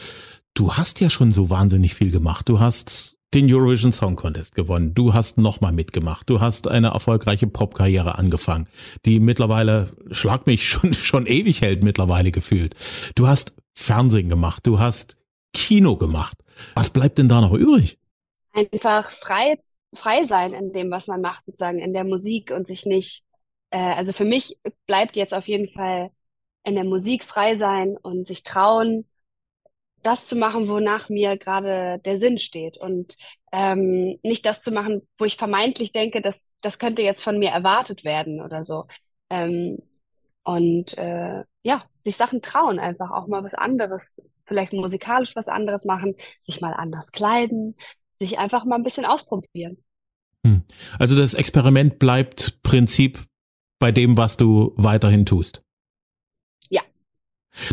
Du 0.55 0.75
hast 0.75 1.01
ja 1.01 1.09
schon 1.09 1.33
so 1.33 1.49
wahnsinnig 1.49 1.95
viel 1.95 2.11
gemacht. 2.11 2.49
Du 2.49 2.61
hast 2.61 3.19
den 3.35 3.53
Eurovision 3.53 3.93
Song 3.93 4.17
Contest 4.17 4.55
gewonnen. 4.55 4.95
Du 4.95 5.15
hast 5.15 5.39
nochmal 5.39 5.73
mitgemacht. 5.73 6.29
Du 6.29 6.41
hast 6.41 6.69
eine 6.69 6.89
erfolgreiche 6.89 7.47
Popkarriere 7.47 8.19
angefangen, 8.19 8.69
die 9.07 9.21
mittlerweile, 9.21 9.91
schlag 10.11 10.47
mich, 10.47 10.69
schon, 10.69 10.95
schon 10.95 11.27
ewig 11.27 11.63
hält 11.63 11.83
mittlerweile 11.83 12.31
gefühlt. 12.31 12.75
Du 13.15 13.27
hast 13.27 13.55
Fernsehen 13.75 14.29
gemacht. 14.29 14.67
Du 14.67 14.79
hast 14.79 15.17
Kino 15.53 15.97
gemacht. 15.97 16.39
Was 16.75 16.91
bleibt 16.91 17.19
denn 17.19 17.29
da 17.29 17.41
noch 17.41 17.55
übrig? 17.55 17.99
Einfach 18.53 19.11
frei, 19.11 19.57
frei 19.95 20.25
sein 20.25 20.53
in 20.53 20.73
dem, 20.73 20.91
was 20.91 21.07
man 21.07 21.21
macht, 21.21 21.47
sozusagen 21.47 21.79
in 21.79 21.95
der 21.95 22.05
Musik 22.05 22.51
und 22.51 22.67
sich 22.67 22.85
nicht, 22.85 23.25
äh, 23.71 23.79
also 23.79 24.13
für 24.13 24.27
mich 24.27 24.59
bleibt 24.87 25.17
jetzt 25.17 25.33
auf 25.33 25.47
jeden 25.47 25.69
Fall 25.69 26.11
in 26.65 26.75
der 26.75 26.85
Musik 26.85 27.25
frei 27.25 27.55
sein 27.55 27.97
und 28.03 28.29
sich 28.29 28.43
trauen, 28.43 29.07
das 30.03 30.27
zu 30.27 30.37
machen, 30.37 30.69
wonach 30.69 31.09
mir 31.09 31.37
gerade 31.37 32.01
der 32.05 32.19
Sinn 32.19 32.39
steht 32.39 32.79
und 32.79 33.17
ähm, 33.53 34.19
nicht 34.23 34.47
das 34.47 34.63
zu 34.63 34.73
machen, 34.73 35.03
wo 35.19 35.25
ich 35.25 35.37
vermeintlich 35.37 35.93
denke, 35.93 36.23
dass 36.23 36.53
das 36.61 36.79
könnte 36.79 37.03
jetzt 37.03 37.23
von 37.23 37.39
mir 37.39 37.51
erwartet 37.51 38.05
werden 38.05 38.41
oder 38.41 38.65
so. 38.65 38.87
Ähm, 39.31 39.79
und 40.45 40.99
äh, 40.99 41.45
ja, 41.63 41.83
sich 42.05 42.17
Sachen 42.17 42.43
trauen, 42.43 42.79
einfach 42.79 43.11
auch 43.11 43.29
mal 43.29 43.45
was 43.45 43.55
anderes, 43.55 44.15
vielleicht 44.45 44.73
musikalisch 44.73 45.37
was 45.37 45.49
anderes 45.49 45.85
machen, 45.85 46.17
sich 46.43 46.61
mal 46.61 46.73
anders 46.73 47.13
kleiden, 47.13 47.77
sich 48.19 48.39
einfach 48.39 48.65
mal 48.65 48.77
ein 48.77 48.83
bisschen 48.83 49.05
ausprobieren. 49.05 49.79
Hm. 50.45 50.63
Also 50.99 51.17
das 51.17 51.35
Experiment 51.35 51.99
bleibt 51.99 52.63
Prinzip 52.63 53.25
bei 53.79 53.93
dem, 53.93 54.17
was 54.17 54.37
du 54.37 54.73
weiterhin 54.77 55.27
tust. 55.27 55.63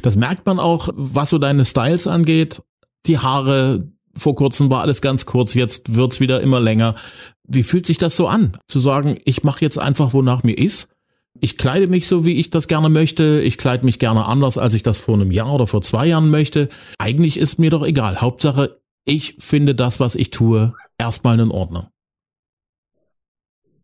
Das 0.02 0.16
merkt 0.16 0.46
man 0.46 0.60
auch, 0.60 0.90
was 0.94 1.30
so 1.30 1.38
deine 1.38 1.66
Styles 1.66 2.08
angeht. 2.08 2.62
Die 3.06 3.20
Haare, 3.20 3.92
vor 4.16 4.36
kurzem 4.36 4.70
war 4.70 4.82
alles 4.82 5.02
ganz 5.02 5.26
kurz, 5.26 5.54
jetzt 5.54 5.96
wird's 5.96 6.20
wieder 6.20 6.42
immer 6.42 6.60
länger. 6.60 6.96
Wie 7.48 7.64
fühlt 7.64 7.86
sich 7.86 7.98
das 7.98 8.16
so 8.16 8.28
an? 8.28 8.58
Zu 8.68 8.80
sagen, 8.80 9.18
ich 9.26 9.44
mache 9.44 9.62
jetzt 9.62 9.80
einfach, 9.80 10.14
wonach 10.14 10.44
mir 10.44 10.58
ist. 10.58 10.90
Ich 11.42 11.58
kleide 11.58 11.88
mich 11.88 12.08
so, 12.08 12.26
wie 12.26 12.40
ich 12.40 12.50
das 12.50 12.68
gerne 12.68 12.90
möchte. 12.90 13.42
Ich 13.42 13.58
kleide 13.58 13.86
mich 13.86 14.00
gerne 14.00 14.26
anders, 14.26 14.58
als 14.58 14.74
ich 14.74 14.84
das 14.84 14.98
vor 14.98 15.16
einem 15.16 15.32
Jahr 15.32 15.54
oder 15.54 15.68
vor 15.68 15.82
zwei 15.82 16.06
Jahren 16.06 16.30
möchte. 16.30 16.70
Eigentlich 16.98 17.38
ist 17.38 17.60
mir 17.60 17.70
doch 17.70 17.86
egal. 17.86 18.20
Hauptsache, 18.20 18.82
ich 19.06 19.38
finde 19.40 19.76
das, 19.76 20.00
was 20.00 20.16
ich 20.16 20.32
tue, 20.32 20.76
erstmal 20.98 21.40
in 21.40 21.52
Ordnung. 21.52 21.88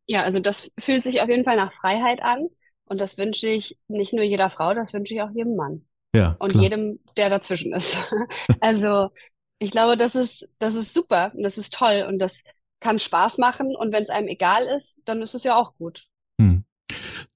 Ja, 0.07 0.21
also 0.23 0.39
das 0.39 0.71
fühlt 0.77 1.03
sich 1.03 1.21
auf 1.21 1.29
jeden 1.29 1.43
Fall 1.43 1.55
nach 1.55 1.71
Freiheit 1.71 2.21
an. 2.21 2.47
Und 2.87 3.01
das 3.01 3.17
wünsche 3.17 3.47
ich 3.47 3.77
nicht 3.87 4.13
nur 4.13 4.23
jeder 4.23 4.49
Frau, 4.49 4.73
das 4.73 4.93
wünsche 4.93 5.13
ich 5.13 5.21
auch 5.21 5.31
jedem 5.33 5.55
Mann. 5.55 5.85
Ja, 6.15 6.35
Und 6.39 6.51
klar. 6.51 6.63
jedem, 6.63 6.99
der 7.17 7.29
dazwischen 7.29 7.73
ist. 7.73 8.11
Also 8.61 9.09
ich 9.59 9.71
glaube, 9.71 9.97
das 9.97 10.15
ist, 10.15 10.49
das 10.59 10.75
ist 10.75 10.93
super 10.93 11.31
und 11.35 11.43
das 11.43 11.57
ist 11.57 11.73
toll 11.73 12.05
und 12.07 12.19
das 12.19 12.43
kann 12.79 12.99
Spaß 12.99 13.37
machen. 13.37 13.75
Und 13.75 13.93
wenn 13.93 14.03
es 14.03 14.09
einem 14.09 14.27
egal 14.27 14.63
ist, 14.75 15.01
dann 15.05 15.21
ist 15.21 15.33
es 15.33 15.43
ja 15.43 15.57
auch 15.57 15.75
gut. 15.77 16.05
Hm. 16.39 16.63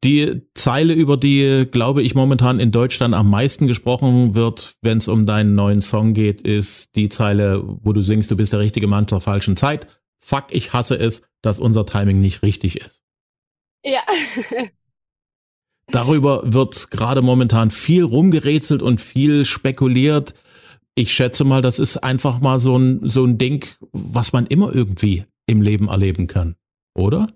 Die 0.04 0.42
Zeile, 0.54 0.94
über 0.94 1.18
die, 1.18 1.68
glaube 1.70 2.04
ich, 2.04 2.16
momentan 2.16 2.60
in 2.60 2.72
Deutschland 2.72 3.14
am 3.16 3.30
meisten 3.30 3.68
gesprochen 3.68 4.36
wird, 4.36 4.76
wenn 4.82 5.00
es 5.00 5.08
um 5.08 5.26
deinen 5.26 5.56
neuen 5.56 5.82
Song 5.82 6.14
geht, 6.14 6.42
ist 6.42 6.96
die 6.96 7.10
Zeile, 7.10 7.62
wo 7.66 7.92
du 7.94 8.02
singst, 8.02 8.32
du 8.32 8.38
bist 8.38 8.54
der 8.54 8.60
richtige 8.60 8.88
Mann 8.88 9.08
zur 9.08 9.22
falschen 9.22 9.58
Zeit. 9.58 9.88
Fuck, 10.20 10.46
ich 10.52 10.74
hasse 10.74 10.96
es, 10.96 11.24
dass 11.42 11.60
unser 11.60 11.86
Timing 11.86 12.20
nicht 12.20 12.44
richtig 12.44 12.80
ist. 12.80 13.04
Ja. 13.84 14.02
Darüber 15.92 16.42
wird 16.46 16.92
gerade 16.92 17.22
momentan 17.22 17.72
viel 17.72 18.04
rumgerätselt 18.04 18.82
und 18.82 19.02
viel 19.02 19.46
spekuliert. 19.46 20.34
Ich 20.96 21.14
schätze 21.14 21.44
mal, 21.44 21.62
das 21.62 21.80
ist 21.80 21.98
einfach 21.98 22.40
mal 22.40 22.60
so 22.60 22.78
ein, 22.78 23.02
so 23.04 23.26
ein 23.26 23.38
Ding, 23.38 23.66
was 23.92 24.34
man 24.34 24.46
immer 24.46 24.74
irgendwie 24.74 25.26
im 25.48 25.62
Leben 25.62 25.88
erleben 25.88 26.28
kann, 26.28 26.56
oder? 26.94 27.28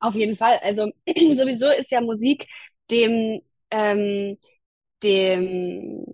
Auf 0.00 0.14
jeden 0.14 0.36
Fall. 0.36 0.58
Also 0.62 0.90
sowieso 1.06 1.66
ist 1.78 1.90
ja 1.90 2.00
Musik 2.00 2.46
dem, 2.90 3.40
ähm, 3.70 4.36
dem 5.02 6.04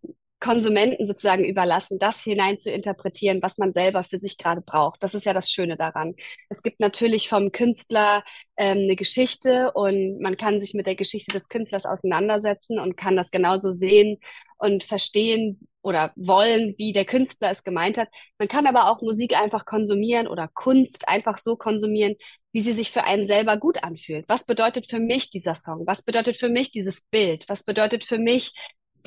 Konsumenten 0.41 1.07
sozusagen 1.07 1.45
überlassen, 1.45 1.99
das 1.99 2.23
hinein 2.23 2.59
zu 2.59 2.71
interpretieren, 2.71 3.43
was 3.43 3.59
man 3.59 3.75
selber 3.75 4.05
für 4.05 4.17
sich 4.17 4.39
gerade 4.39 4.63
braucht. 4.63 5.03
Das 5.03 5.15
ist 5.15 5.27
ja 5.27 5.35
das 5.35 5.51
Schöne 5.51 5.77
daran. 5.77 6.15
Es 6.49 6.63
gibt 6.63 6.81
natürlich 6.81 7.29
vom 7.29 7.53
Künstler 7.53 8.25
ähm, 8.57 8.79
eine 8.79 8.97
Geschichte 8.97 9.73
und 9.73 10.19
man 10.21 10.39
kann 10.39 10.61
sich 10.61 10.73
mit 10.75 10.87
der 10.87 10.97
Geschichte 10.97 11.33
des 11.33 11.49
Künstlers 11.49 11.85
auseinandersetzen 11.85 12.79
und 12.79 12.97
kann 12.97 13.17
das 13.17 13.31
genauso 13.31 13.73
sehen 13.73 14.19
und 14.57 14.83
verstehen 14.83 15.61
oder 15.83 16.13
wollen, 16.17 16.75
wie 16.77 16.93
der 16.93 17.05
Künstler 17.05 17.51
es 17.51 17.63
gemeint 17.63 17.99
hat. 17.99 18.09
Man 18.39 18.49
kann 18.49 18.67
aber 18.67 18.91
auch 18.91 19.03
Musik 19.03 19.37
einfach 19.37 19.65
konsumieren 19.65 20.27
oder 20.27 20.49
Kunst 20.49 21.09
einfach 21.09 21.39
so 21.39 21.57
konsumieren, 21.57 22.17
wie 22.53 22.61
sie 22.61 22.73
sich 22.73 22.91
für 22.91 23.05
einen 23.05 23.27
selber 23.27 23.57
gut 23.57 23.83
anfühlt. 23.83 24.25
Was 24.29 24.45
bedeutet 24.45 24.89
für 24.89 25.01
mich 25.01 25.31
dieser 25.31 25.55
Song? 25.55 25.87
Was 25.87 26.03
bedeutet 26.03 26.37
für 26.37 26.49
mich 26.49 26.71
dieses 26.71 27.03
Bild? 27.03 27.45
Was 27.49 27.63
bedeutet 27.63 28.05
für 28.05 28.19
mich 28.19 28.53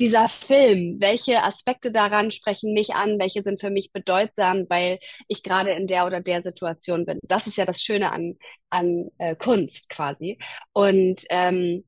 dieser 0.00 0.28
Film, 0.28 0.96
welche 1.00 1.42
Aspekte 1.42 1.92
daran 1.92 2.30
sprechen 2.30 2.74
mich 2.74 2.94
an, 2.94 3.18
welche 3.18 3.42
sind 3.42 3.60
für 3.60 3.70
mich 3.70 3.92
bedeutsam, 3.92 4.66
weil 4.68 4.98
ich 5.28 5.42
gerade 5.42 5.72
in 5.72 5.86
der 5.86 6.06
oder 6.06 6.20
der 6.20 6.42
Situation 6.42 7.04
bin. 7.06 7.18
Das 7.22 7.46
ist 7.46 7.56
ja 7.56 7.64
das 7.64 7.82
Schöne 7.82 8.12
an, 8.12 8.36
an 8.70 9.08
äh, 9.18 9.36
Kunst 9.36 9.88
quasi. 9.88 10.38
Und, 10.72 11.22
ähm, 11.30 11.84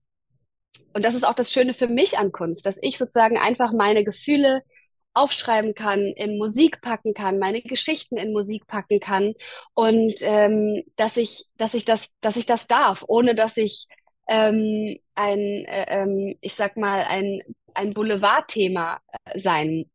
und 0.95 1.05
das 1.05 1.15
ist 1.15 1.27
auch 1.27 1.35
das 1.35 1.53
Schöne 1.53 1.75
für 1.75 1.89
mich 1.89 2.19
an 2.19 2.33
Kunst, 2.33 2.67
dass 2.67 2.79
ich 2.81 2.99
sozusagen 2.99 3.39
einfach 3.39 3.73
meine 3.73 4.05
Gefühle 4.05 4.63
aufschreiben 5.15 5.75
kann, 5.75 6.01
in 6.01 6.37
Musik 6.37 6.83
packen 6.83 7.15
kann, 7.15 7.39
meine 7.39 7.63
Geschichten 7.63 8.19
in 8.19 8.33
Musik 8.33 8.67
packen 8.67 9.01
kann 9.01 9.33
und 9.73 10.15
ähm, 10.21 10.83
dass 10.97 11.17
ich, 11.17 11.47
dass 11.57 11.73
ich 11.73 11.87
das, 11.87 12.11
dass 12.21 12.37
ich 12.37 12.45
das 12.45 12.67
darf, 12.67 13.03
ohne 13.09 13.35
dass 13.35 13.57
ich 13.57 13.87
ähm, 14.29 14.99
ein, 15.15 15.39
äh, 15.39 15.87
ähm, 15.89 16.37
ich 16.41 16.55
sag 16.55 16.77
mal, 16.77 17.03
ein 17.03 17.41
ein 17.77 17.95
Boulevardthema 17.95 19.01
äh, 19.25 19.39
sein 19.39 19.87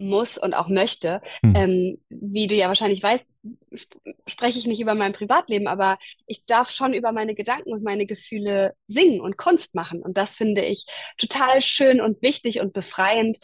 muss 0.00 0.38
und 0.38 0.54
auch 0.54 0.68
möchte. 0.68 1.20
Hm. 1.42 1.54
Ähm, 1.54 1.98
wie 2.08 2.46
du 2.46 2.54
ja 2.54 2.68
wahrscheinlich 2.68 3.02
weißt, 3.02 3.30
sp 3.76 3.92
spreche 4.26 4.58
ich 4.58 4.66
nicht 4.66 4.80
über 4.80 4.94
mein 4.94 5.12
Privatleben, 5.12 5.66
aber 5.66 5.98
ich 6.26 6.44
darf 6.46 6.70
schon 6.70 6.94
über 6.94 7.12
meine 7.12 7.34
Gedanken 7.34 7.72
und 7.72 7.84
meine 7.84 8.06
Gefühle 8.06 8.74
singen 8.86 9.20
und 9.20 9.36
Kunst 9.36 9.74
machen. 9.74 10.02
Und 10.02 10.16
das 10.16 10.34
finde 10.34 10.64
ich 10.64 10.86
total 11.18 11.60
schön 11.60 12.00
und 12.00 12.22
wichtig 12.22 12.60
und 12.60 12.72
befreiend. 12.72 13.38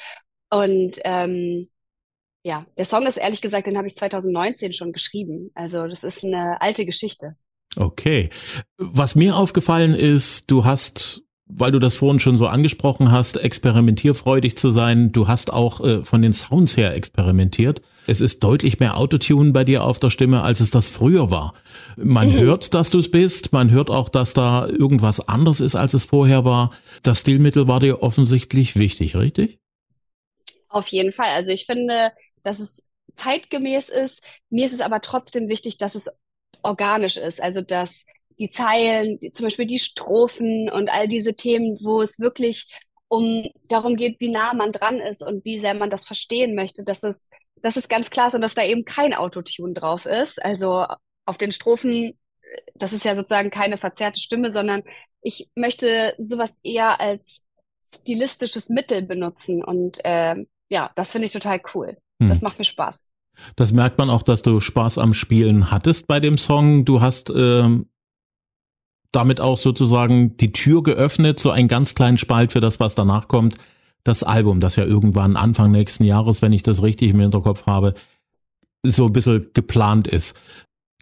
Und 0.51 0.99
ähm, 1.05 1.63
ja, 2.45 2.65
der 2.79 2.85
Song 2.85 3.07
ist 3.07 3.17
ehrlich 3.17 3.43
gesagt, 3.43 3.67
den 3.67 3.77
habe 3.77 3.89
ich 3.89 3.97
2019 3.97 4.73
schon 4.73 4.93
geschrieben. 4.93 5.51
Also 5.55 5.87
das 5.87 6.05
ist 6.05 6.25
eine 6.25 6.61
alte 6.61 6.87
Geschichte. 6.87 7.37
Okay. 7.77 8.31
Was 8.79 9.17
mir 9.17 9.37
aufgefallen 9.37 9.95
ist, 9.95 10.51
du 10.51 10.65
hast 10.65 11.26
weil 11.49 11.73
du 11.73 11.79
das 11.79 11.95
vorhin 11.95 12.21
schon 12.21 12.37
so 12.37 12.47
angesprochen 12.47 13.13
hast, 13.13 13.37
experimentierfreudig 13.37 14.57
zu 14.59 14.71
sein. 14.71 15.13
Du 15.13 15.29
hast 15.29 15.53
auch 15.53 15.81
äh, 15.85 16.05
von 16.05 16.23
den 16.23 16.33
Sounds 16.33 16.77
her 16.77 16.95
experimentiert. 16.95 17.83
Es 18.09 18.21
ist 18.21 18.43
deutlich 18.43 18.79
mehr 18.79 18.97
Autotune 18.97 19.53
bei 19.53 19.65
dir 19.65 19.85
auf 19.85 19.99
der 19.99 20.11
Stimme, 20.11 20.43
als 20.43 20.61
es 20.61 20.71
das 20.71 20.89
früher 20.89 21.31
war. 21.31 21.55
Man 21.97 22.29
mhm. 22.29 22.39
hört, 22.39 22.75
dass 22.75 22.91
du 22.91 22.99
es 22.99 23.11
bist. 23.11 23.53
Man 23.53 23.71
hört 23.71 23.91
auch, 23.91 24.09
dass 24.09 24.33
da 24.33 24.67
irgendwas 24.67 25.27
anders 25.29 25.61
ist, 25.61 25.77
als 25.77 25.95
es 25.95 26.05
vorher 26.05 26.45
war. 26.45 26.73
Das 27.03 27.21
Stilmittel 27.21 27.69
war 27.69 27.81
dir 27.81 28.03
offensichtlich 28.03 28.77
wichtig, 28.77 29.17
richtig? 29.17 29.59
Auf 30.69 30.89
jeden 30.89 31.13
Fall. 31.13 31.31
Also 31.31 31.53
ich 31.53 31.67
finde, 31.67 32.13
dass 32.43 32.61
es 32.61 32.85
zeitgemäß 33.17 33.89
ist. 33.89 34.23
Mir 34.51 34.67
ist 34.67 34.75
es 34.75 34.81
aber 34.81 35.01
trotzdem 35.01 35.49
wichtig, 35.49 35.79
dass 35.79 35.95
es 35.95 36.07
organisch 36.63 37.17
ist. 37.17 37.43
Also 37.43 37.61
dass 37.61 38.05
die 38.39 38.51
Zeilen, 38.51 39.19
zum 39.33 39.45
Beispiel 39.45 39.67
die 39.67 39.79
Strophen 39.79 40.71
und 40.71 40.91
all 40.91 41.09
diese 41.09 41.35
Themen, 41.35 41.79
wo 41.83 42.03
es 42.03 42.19
wirklich 42.19 42.67
um 43.09 43.49
darum 43.69 43.97
geht, 43.97 44.21
wie 44.21 44.29
nah 44.29 44.53
man 44.55 44.73
dran 44.73 44.99
ist 44.99 45.25
und 45.25 45.45
wie 45.45 45.59
sehr 45.59 45.75
man 45.75 45.91
das 45.91 46.05
verstehen 46.05 46.55
möchte, 46.55 46.85
dass 46.85 47.03
es, 47.03 47.31
dass 47.63 47.77
es 47.77 47.89
ganz 47.89 48.11
klar 48.11 48.29
ist 48.29 48.35
und 48.35 48.41
dass 48.41 48.55
da 48.55 48.65
eben 48.65 48.85
kein 48.85 49.15
Autotune 49.15 49.75
drauf 49.75 50.07
ist. 50.07 50.45
Also 50.45 50.87
auf 51.25 51.39
den 51.39 51.53
Strophen, 51.53 52.19
das 52.75 52.93
ist 52.93 53.05
ja 53.05 53.17
sozusagen 53.17 53.51
keine 53.51 53.79
verzerrte 53.79 54.21
Stimme, 54.21 54.53
sondern 54.53 54.83
ich 55.23 55.51
möchte 55.55 56.15
sowas 56.19 56.57
eher 56.63 57.01
als 57.01 57.43
stilistisches 57.95 58.69
Mittel 58.69 59.03
benutzen 59.03 59.65
und 59.65 60.05
äh, 60.05 60.35
ja, 60.69 60.91
das 60.97 61.13
finde 61.13 61.27
ich 61.27 61.33
total 61.33 61.61
cool. 61.75 61.97
Hm. 62.21 62.29
Das 62.29 62.43
macht 62.43 62.59
mir 62.59 62.65
Spaß. 62.65 63.07
Das 63.55 63.73
merkt 63.73 63.99
man 63.99 64.11
auch, 64.11 64.23
dass 64.23 64.43
du 64.43 64.61
Spaß 64.61 64.99
am 64.99 65.15
Spielen 65.15 65.71
hattest 65.71 66.07
bei 66.07 66.21
dem 66.21 66.39
Song. 66.39 66.85
Du 66.85 67.01
hast 67.01 67.31
ähm, 67.31 67.89
damit 69.17 69.41
auch 69.41 69.57
sozusagen 69.57 70.37
die 70.37 70.53
Tür 70.53 70.83
geöffnet, 70.83 71.41
so 71.41 71.51
einen 71.51 71.69
ganz 71.69 71.95
kleinen 71.95 72.19
Spalt 72.19 72.53
für 72.53 72.61
das, 72.61 72.81
was 72.81 72.95
danach 72.95 73.29
kommt. 73.29 73.57
Das 74.05 74.23
Album, 74.23 74.61
das 74.61 74.77
ja 74.77 74.85
irgendwann 74.85 75.37
Anfang 75.37 75.73
nächsten 75.73 76.05
Jahres, 76.05 76.43
wenn 76.43 76.53
ich 76.53 76.63
das 76.63 76.83
richtig 76.83 77.11
im 77.11 77.21
Hinterkopf 77.21 77.65
habe, 77.67 77.95
so 78.85 79.07
ein 79.07 79.13
bisschen 79.13 79.51
geplant 79.55 80.07
ist. 80.07 80.37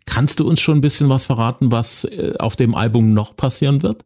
Kannst 0.06 0.38
du 0.38 0.48
uns 0.48 0.60
schon 0.60 0.78
ein 0.78 0.80
bisschen 0.80 1.08
was 1.08 1.26
verraten, 1.26 1.72
was 1.72 2.04
äh, 2.04 2.34
auf 2.38 2.54
dem 2.54 2.76
Album 2.76 3.14
noch 3.14 3.36
passieren 3.36 3.82
wird? 3.82 4.04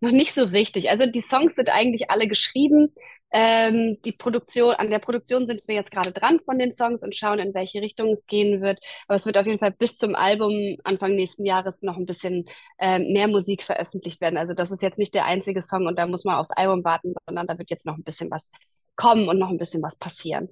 Noch 0.00 0.10
nicht 0.10 0.34
so 0.34 0.44
richtig. 0.44 0.90
Also 0.90 1.06
die 1.06 1.20
Songs 1.20 1.54
sind 1.54 1.70
eigentlich 1.70 2.10
alle 2.10 2.26
geschrieben. 2.26 2.92
Ähm, 3.32 3.96
die 4.04 4.12
Produktion, 4.12 4.74
an 4.74 4.90
der 4.90 4.98
Produktion 4.98 5.46
sind 5.46 5.62
wir 5.66 5.74
jetzt 5.74 5.90
gerade 5.90 6.12
dran 6.12 6.38
von 6.38 6.58
den 6.58 6.74
Songs 6.74 7.02
und 7.02 7.16
schauen, 7.16 7.38
in 7.38 7.54
welche 7.54 7.80
Richtung 7.80 8.10
es 8.10 8.26
gehen 8.26 8.60
wird. 8.60 8.78
Aber 9.08 9.16
es 9.16 9.24
wird 9.24 9.38
auf 9.38 9.46
jeden 9.46 9.58
Fall 9.58 9.72
bis 9.72 9.96
zum 9.96 10.14
Album 10.14 10.76
Anfang 10.84 11.14
nächsten 11.14 11.46
Jahres 11.46 11.82
noch 11.82 11.96
ein 11.96 12.06
bisschen 12.06 12.44
ähm, 12.78 13.12
mehr 13.12 13.28
Musik 13.28 13.62
veröffentlicht 13.62 14.20
werden. 14.20 14.36
Also 14.36 14.52
das 14.54 14.70
ist 14.70 14.82
jetzt 14.82 14.98
nicht 14.98 15.14
der 15.14 15.24
einzige 15.24 15.62
Song 15.62 15.86
und 15.86 15.98
da 15.98 16.06
muss 16.06 16.24
man 16.24 16.36
aufs 16.36 16.50
Album 16.50 16.84
warten, 16.84 17.14
sondern 17.26 17.46
da 17.46 17.58
wird 17.58 17.70
jetzt 17.70 17.86
noch 17.86 17.96
ein 17.96 18.04
bisschen 18.04 18.30
was 18.30 18.50
kommen 18.96 19.28
und 19.28 19.38
noch 19.38 19.50
ein 19.50 19.58
bisschen 19.58 19.82
was 19.82 19.96
passieren. 19.96 20.48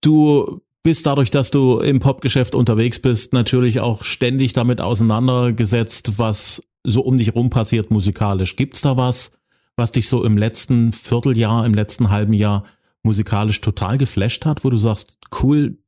Du 0.00 0.62
bist 0.82 1.06
dadurch, 1.06 1.30
dass 1.30 1.50
du 1.50 1.80
im 1.80 1.98
Popgeschäft 1.98 2.54
unterwegs 2.54 3.00
bist, 3.00 3.32
natürlich 3.32 3.80
auch 3.80 4.02
ständig 4.04 4.52
damit 4.52 4.80
auseinandergesetzt, 4.80 6.18
was 6.18 6.62
so 6.84 7.02
um 7.02 7.18
dich 7.18 7.34
rum 7.34 7.50
passiert 7.50 7.90
musikalisch. 7.90 8.56
Gibt's 8.56 8.80
da 8.80 8.96
was, 8.96 9.32
was 9.76 9.92
dich 9.92 10.08
so 10.08 10.24
im 10.24 10.36
letzten 10.36 10.92
Vierteljahr, 10.92 11.66
im 11.66 11.74
letzten 11.74 12.10
halben 12.10 12.32
Jahr 12.32 12.64
musikalisch 13.02 13.60
total 13.60 13.98
geflasht 13.98 14.44
hat, 14.46 14.64
wo 14.64 14.70
du 14.70 14.76
sagst, 14.78 15.18
cool, 15.42 15.78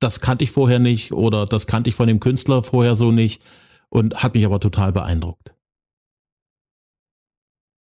das 0.00 0.20
kannte 0.20 0.44
ich 0.44 0.50
vorher 0.52 0.78
nicht 0.78 1.12
oder 1.12 1.46
das 1.46 1.66
kannte 1.66 1.90
ich 1.90 1.96
von 1.96 2.08
dem 2.08 2.20
Künstler 2.20 2.62
vorher 2.62 2.96
so 2.96 3.12
nicht 3.12 3.42
und 3.90 4.22
hat 4.22 4.34
mich 4.34 4.44
aber 4.46 4.60
total 4.60 4.92
beeindruckt? 4.92 5.54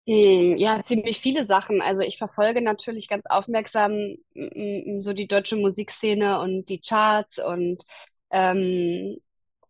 Hm, 0.07 0.57
ja, 0.57 0.83
ziemlich 0.83 1.19
viele 1.21 1.43
Sachen. 1.43 1.81
Also 1.81 2.01
ich 2.01 2.17
verfolge 2.17 2.61
natürlich 2.61 3.07
ganz 3.07 3.25
aufmerksam 3.27 3.99
so 5.01 5.13
die 5.13 5.27
deutsche 5.27 5.55
Musikszene 5.55 6.39
und 6.41 6.65
die 6.69 6.79
Charts 6.81 7.43
und 7.43 7.83
ähm, 8.31 9.17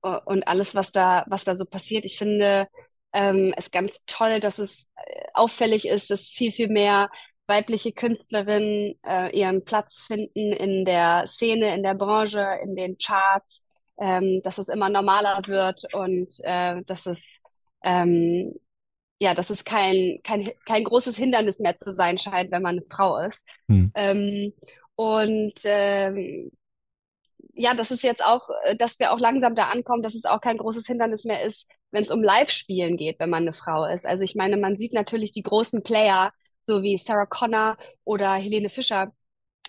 und 0.01 0.47
alles, 0.47 0.73
was 0.75 0.91
da 0.91 1.25
was 1.27 1.43
da 1.43 1.55
so 1.55 1.65
passiert. 1.65 2.05
Ich 2.05 2.17
finde, 2.17 2.67
ähm, 3.13 3.53
ist 3.57 3.71
ganz 3.71 4.03
toll, 4.05 4.39
dass 4.39 4.59
es 4.59 4.87
äh, 4.95 5.25
auffällig 5.33 5.87
ist, 5.87 6.09
dass 6.09 6.29
viel, 6.29 6.51
viel 6.51 6.69
mehr 6.69 7.09
weibliche 7.47 7.91
Künstlerinnen 7.91 8.95
äh, 9.05 9.37
ihren 9.37 9.63
Platz 9.65 10.01
finden 10.01 10.53
in 10.53 10.85
der 10.85 11.27
Szene, 11.27 11.75
in 11.75 11.83
der 11.83 11.95
Branche, 11.95 12.45
in 12.63 12.75
den 12.75 12.97
Charts, 12.97 13.63
ähm, 13.99 14.41
dass 14.43 14.57
es 14.57 14.69
immer 14.69 14.89
normaler 14.89 15.41
wird 15.47 15.83
und 15.93 16.33
äh, 16.43 16.81
dass 16.83 17.05
es 17.05 17.39
ähm, 17.83 18.53
ja, 19.21 19.35
dass 19.35 19.51
es 19.51 19.63
kein, 19.65 20.17
kein, 20.23 20.49
kein 20.65 20.83
großes 20.83 21.15
Hindernis 21.15 21.59
mehr 21.59 21.77
zu 21.77 21.93
sein 21.93 22.17
scheint, 22.17 22.49
wenn 22.49 22.63
man 22.63 22.79
eine 22.79 22.87
Frau 22.89 23.19
ist. 23.19 23.47
Hm. 23.67 23.91
Ähm, 23.93 24.53
und 24.95 25.53
ähm, 25.65 26.51
ja, 27.53 27.75
das 27.75 27.91
ist 27.91 28.01
jetzt 28.01 28.25
auch, 28.25 28.49
äh, 28.63 28.75
dass 28.75 28.97
wir 28.97 29.11
auch 29.11 29.19
langsam 29.19 29.53
da 29.53 29.65
ankommen, 29.65 30.01
dass 30.01 30.15
es 30.15 30.25
auch 30.25 30.41
kein 30.41 30.57
großes 30.57 30.87
Hindernis 30.87 31.23
mehr 31.23 31.43
ist, 31.43 31.67
wenn 31.91 32.03
es 32.03 32.11
um 32.11 32.23
Live-Spielen 32.23 32.97
geht, 32.97 33.19
wenn 33.19 33.29
man 33.29 33.43
eine 33.43 33.53
Frau 33.53 33.85
ist. 33.85 34.05
Also 34.05 34.23
ich 34.23 34.35
meine, 34.35 34.57
man 34.57 34.77
sieht 34.77 34.93
natürlich 34.93 35.31
die 35.31 35.43
großen 35.43 35.83
Player, 35.83 36.33
so 36.65 36.83
wie 36.83 36.97
Sarah 36.97 37.25
Connor 37.25 37.77
oder 38.03 38.33
Helene 38.35 38.69
Fischer, 38.69 39.11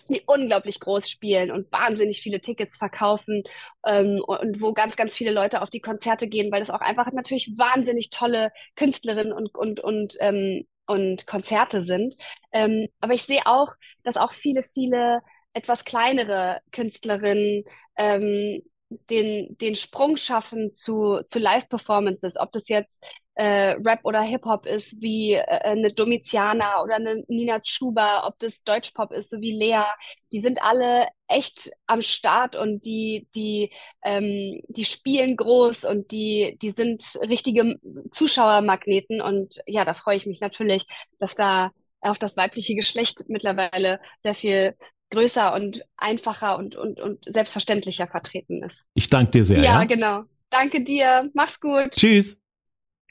die 0.09 0.21
unglaublich 0.25 0.79
groß 0.79 1.09
spielen 1.09 1.51
und 1.51 1.71
wahnsinnig 1.71 2.21
viele 2.21 2.41
Tickets 2.41 2.77
verkaufen 2.77 3.43
ähm, 3.85 4.21
und 4.25 4.61
wo 4.61 4.73
ganz, 4.73 4.95
ganz 4.95 5.15
viele 5.15 5.31
Leute 5.31 5.61
auf 5.61 5.69
die 5.69 5.79
Konzerte 5.79 6.27
gehen, 6.27 6.51
weil 6.51 6.59
das 6.59 6.71
auch 6.71 6.81
einfach 6.81 7.11
natürlich 7.13 7.53
wahnsinnig 7.57 8.09
tolle 8.09 8.51
Künstlerinnen 8.75 9.33
und, 9.33 9.55
und, 9.57 9.79
und, 9.79 10.15
ähm, 10.19 10.65
und 10.87 11.25
Konzerte 11.27 11.83
sind. 11.83 12.15
Ähm, 12.51 12.87
aber 12.99 13.13
ich 13.13 13.23
sehe 13.23 13.41
auch, 13.45 13.73
dass 14.03 14.17
auch 14.17 14.33
viele, 14.33 14.63
viele 14.63 15.21
etwas 15.53 15.85
kleinere 15.85 16.59
Künstlerinnen 16.71 17.63
ähm, 17.97 18.61
den, 19.09 19.57
den 19.59 19.75
Sprung 19.75 20.17
schaffen 20.17 20.73
zu, 20.73 21.21
zu 21.25 21.39
Live-Performances, 21.39 22.37
ob 22.37 22.51
das 22.51 22.69
jetzt 22.69 23.03
äh, 23.35 23.75
Rap 23.85 24.01
oder 24.03 24.21
Hip-Hop 24.21 24.65
ist, 24.65 25.01
wie 25.01 25.33
äh, 25.33 25.43
eine 25.43 25.91
Domiziana 25.93 26.83
oder 26.83 26.95
eine 26.95 27.23
Nina 27.27 27.59
Chuba, 27.59 28.27
ob 28.27 28.37
das 28.39 28.63
Deutschpop 28.63 29.11
ist, 29.11 29.29
so 29.29 29.41
wie 29.41 29.57
Lea, 29.57 29.85
die 30.31 30.39
sind 30.39 30.61
alle 30.63 31.07
echt 31.27 31.71
am 31.87 32.01
Start 32.01 32.55
und 32.55 32.85
die, 32.85 33.27
die, 33.35 33.71
ähm, 34.03 34.61
die 34.67 34.85
spielen 34.85 35.35
groß 35.35 35.85
und 35.85 36.11
die, 36.11 36.57
die 36.61 36.69
sind 36.69 37.03
richtige 37.27 37.79
Zuschauermagneten. 38.11 39.21
Und 39.21 39.61
ja, 39.65 39.83
da 39.83 39.93
freue 39.95 40.17
ich 40.17 40.27
mich 40.27 40.39
natürlich, 40.39 40.85
dass 41.17 41.35
da 41.35 41.71
auf 42.01 42.19
das 42.19 42.37
weibliche 42.37 42.75
Geschlecht 42.75 43.23
mittlerweile 43.27 43.99
sehr 44.21 44.35
viel 44.35 44.75
größer 45.13 45.53
und 45.53 45.83
einfacher 45.97 46.57
und, 46.57 46.75
und, 46.75 46.99
und 46.99 47.23
selbstverständlicher 47.25 48.07
vertreten 48.07 48.63
ist. 48.63 48.87
Ich 48.93 49.09
danke 49.09 49.31
dir 49.31 49.45
sehr. 49.45 49.59
Ja, 49.59 49.79
ja, 49.79 49.83
genau. 49.85 50.23
Danke 50.49 50.83
dir. 50.83 51.29
Mach's 51.33 51.59
gut. 51.59 51.91
Tschüss. 51.91 52.37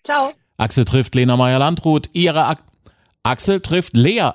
Ciao. 0.05 0.33
Axel 0.57 0.85
trifft 0.85 1.15
Lena 1.15 1.37
Meyer-Landrut. 1.37 2.09
Ihre 2.13 2.45
Ak 2.45 2.63
Axel 3.23 3.61
trifft 3.61 3.97
Lea. 3.97 4.31